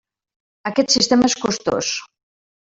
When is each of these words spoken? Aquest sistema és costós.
Aquest 0.69 0.95
sistema 0.95 1.29
és 1.33 1.37
costós. 1.45 1.93